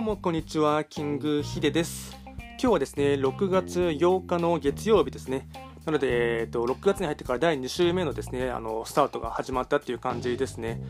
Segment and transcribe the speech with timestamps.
[0.00, 2.16] うもこんにちは、キングヒデです。
[2.26, 5.46] 今日はですね、6月8日の月曜日ですね。
[5.84, 10.80] なので、えっと、6月に入ってから第2週目のですね、あのスタートが始まったっていう感じですね。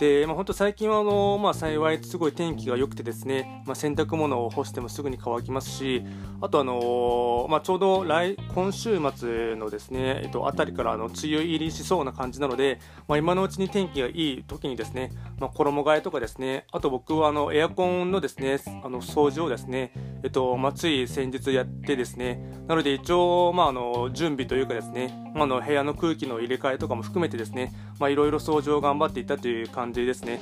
[0.00, 6.02] で、まあ、本当最近はあの、まあ、幸いすごい天気が良くてですね、まあ、洗濯物を干してもすぐに乾きますし、
[6.40, 19.92] あとあの、まあ、ちょうど来今週末のですね、えっと、あたりからあの梅雨入りしそうな感じなので、まあ、今のうちに天気がいい時にですね、まあ、衣替えとかですね、あと僕はあのエアコンのですね、あの掃除をですね、
[20.22, 30.40] えっと、まあ、つい先日やってですね、なので一応、まあ、あの準備というかですね、まあ、あの部屋の空気の入れ替えとかも含めてですね、まあ、いろいろ掃除を頑張っていたという感じですね。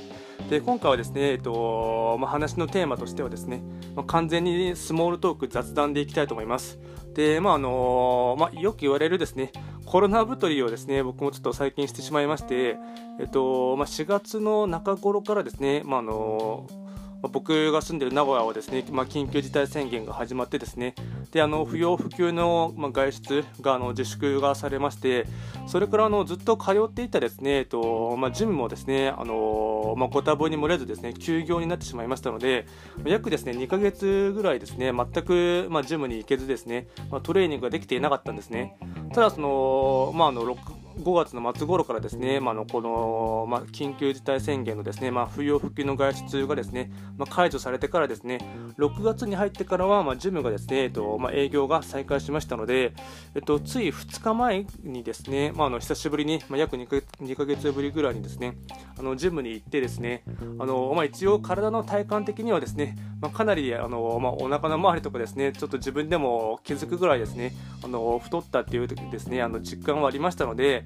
[0.49, 3.61] で今回はですね、えっとまあ、話のテーマとしてはですね、
[3.95, 6.79] まあ、完全にスモールトーク雑談でいきたいと思います。
[7.13, 9.51] で、まああのまあ、よく言われるですね、
[9.85, 12.77] コロナ太りをですね、僕もちょっと最近してしまいまして、
[13.19, 16.67] えっとまあ、4月の中頃からですね、まああの
[17.21, 20.95] まあ僕が住んでいる名古屋はですね、まあ、緊急事態宣言が始まってですね
[21.31, 25.25] であの不要不急の、まあ、外出があの自粛がされまして
[25.67, 32.65] それからあのずっと通っていたですね、えっとまあ、ジムもですねあの、まあ、ご多忙に漏れずですね休業になってしまいましたので
[33.05, 38.77] 約ですね2ヶ月ぐらいですね全く、まあ、ジムに行けずですね、まあ、トレーニングができていなかったんですね。
[39.13, 40.45] ただその、まあ、あの
[40.99, 48.39] 5月の末頃からですね、まあ、のこの、まあ、緊急事態宣言のですね、まあ、不要不急の外出がですね、まあ、解除されてからですね、
[48.77, 52.93] 6月に入ってからは、まあ、ジムがですね、えっとまあ、営業が再開しましたので、
[53.35, 58.57] えっと、つい2日前にですね、まあ、あの久しぶりに、まあ、約2か ,2 ヶ月ぶりぐらいにですね、
[58.97, 60.23] あのジムに行ってですね、
[60.59, 67.53] あのまあ、一応体の体感的にはですね、まあ、かなりあの、まあ、お腹の周りとかですね、ちょっと自分でも気づくぐらいですね、
[67.83, 70.85] あの太ったっていうですね、あの実感はありましたので、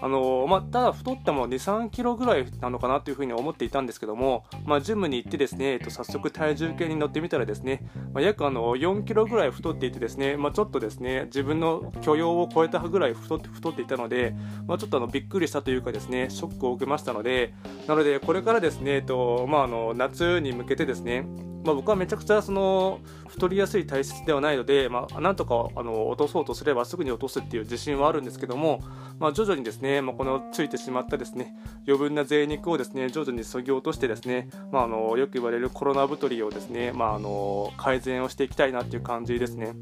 [0.00, 7.82] あのまあ、ただ太っても2、3キロぐらいなのかなというふうに思っていたんですけども、まあ、ジムに行ってですね、えっと、早速体重計に乗ってみたらですね、
[8.12, 14.34] まあ、約あの4キロぐらい太っていてですね、まあ、ちょっとですね自分の許容を超えたぐらい太って太っていたので、
[14.66, 17.54] まあ、ちょっとあのびっくりしたというかですねショックを受けましたので
[17.86, 21.26] なのでこれからですね、えっとまあ、あの夏に向けてですね
[21.68, 28.80] まあ、僕はめちゃくちゃその太りやすい体質ではないので、まあ、なんとかあの落とそうとすればすぐに落とすっていう自信はあるんですけども、
[29.18, 31.54] まあ、徐々にですねですね、まあ、このついてしまったですね
[31.86, 39.74] 余分な贅肉をですね徐々にそぎ落としてですね、まあ、あのよく言われるコロナ太りをですね、まあ、あの改善をしていきたいなっていう感じですね。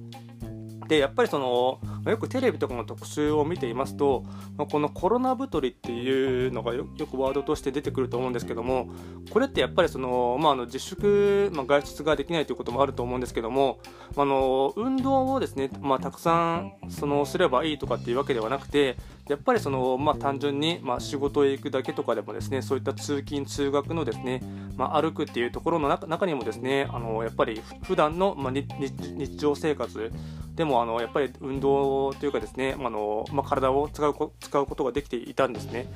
[0.88, 1.80] でやっぱりその
[2.10, 4.24] よくテレビとかの特集を見ていますと
[4.70, 8.88] このコロナ太りっていうのがよくワードとして出てくると思うんですけども
[9.30, 13.80] これってやっぱりその、まあ、あの自粛、まあ、外出ができないということもあると思うんですけども
[14.16, 18.96] あの運動をですね、まあ、たくさんそのすればいいとかっていうわけではなくて
[19.28, 24.40] やっぱりその、まあ、単純に、まあ、仕事へ行くだけとかでもですねそういった通勤通学のですね、
[24.76, 30.12] まあ、歩くっていうところの中にもですねあのやっぱり普段の、まあ、日常生活
[30.56, 35.86] でもあのやっぱり運動というかですねあの、まあ、体を使う使うことができていたんですね。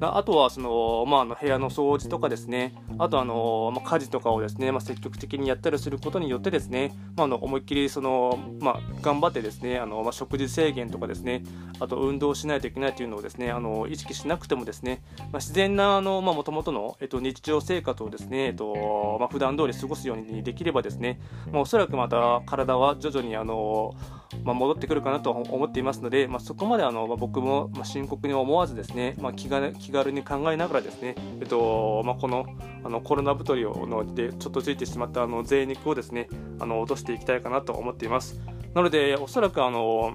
[0.00, 11.42] あとはその、まあ、あの部屋の掃除とかですね、あとあの、まあ、家事とかをですね、まあ、積極的にやったりすることによってですね、まあ、あの思いっきりその、まあ、頑張ってですね、あのまあ、食事制限とかですね、
[11.80, 21.20] あと運動しないといけないというのをですね、あの意識しなくてもですね、まあ、自然なあの、まあ、元々の、えっと、日常生活をですね、えっとまあ、普段通り過ごすようにできればですね、
[21.50, 23.94] まあ、おそらくまた体は徐々にあの、
[24.44, 32.46] まあ、戻ってくるかなと思っていますので、まあ、そこまであの、まあ、僕も深刻に思わずですね、まあ、気軽気軽に考えながらですね、えっとまあ、この
[32.84, 36.28] あのコロナ太りのでちょっとついてしまったあの贅肉をですね
[36.60, 38.40] あの落としていきたいかなと思っています。
[38.74, 40.14] なのでおそらくあの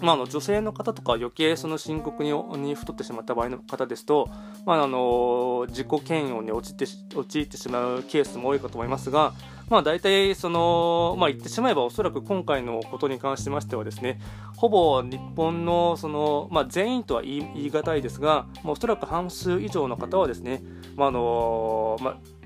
[0.00, 4.28] ま、あの女性の方とか余計その深刻にに太ってしまった場合の方ですと、
[4.64, 6.86] まあ、あの自己嫌悪に陥って
[7.16, 9.34] 陥ってしまうケースも多いかと思いますが、
[9.70, 14.20] まあ、大体その、まあ、言ってしまえばおそらく今回のことに関しましてはですね
[14.56, 20.62] ほぼ日本のその、まあ、全員とは言い言い難いですが、まあ、おそらく半数以上の方はですね、
[20.96, 22.37] まああのまあ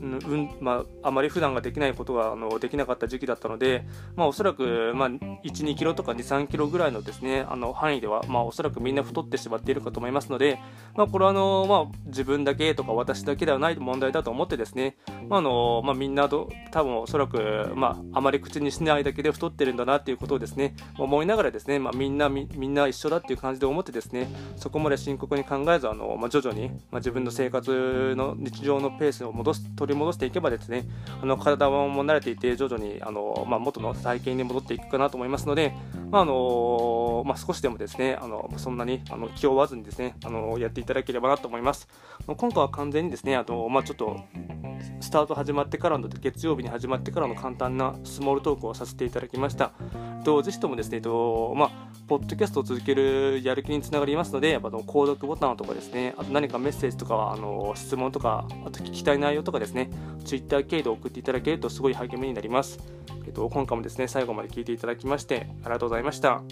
[0.00, 3.84] うんまあ、あまり普段ができないことがあのできなかった時期だったので、
[4.16, 10.58] まあ、おそらく、まあ、1、2キロとか2、3キロぐらいのですねあの範囲では、まあ、おそらくみんな太ってしまっているかと思いますので、
[10.94, 14.96] まあ、これはあの、まあ、自分だけとか私だけではない問題だと思ってですね、
[15.28, 30.84] まああのまあ、みんなど多分おそらく、まあ、あまり口にしないだけで太ってるんだなっていうことをですね思いながらですね、まあ、みんなみみんな一緒だっていう感じで思ってですねそこまで深刻に考えずあの、まあ、徐々に、まあ、自分の生活の日常のペースを戻す取取り戻していけばですね
[31.22, 35.74] あの体も慣れていて徐々にあの、まあ、元の体型に戻っていくかなと思いますので、
[36.10, 41.88] まああのまあ、少しでもですねあのそんなにあの気負わずにですねあのやっていただければなと思います。
[42.26, 44.20] 今回は完全にですねあの、まあ、ちょっと
[45.00, 49.72] スタート始まってからの月曜日に始まってからの簡単なスモールトークをさせていただきました。
[50.24, 51.70] とぜひともですね、とまあ、
[52.06, 59.90] ポッドキャストを続けるやる気につながりますので、やっぱ購読ボタンとかですね、あと何かメッセージとか、あの質問とか、あと聞きたい内容とかですね、
[60.24, 62.78] Twitter 経由で送っていただけるとすごい励みになります。
[63.28, 66.42] えっと、今回もですね、最後まで聞いていただきまして、ありがとうございました。